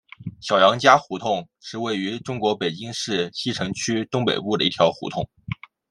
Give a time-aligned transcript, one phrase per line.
[0.41, 5.29] 小杨家胡同是位于中国北京市西城区东北部的一条胡同。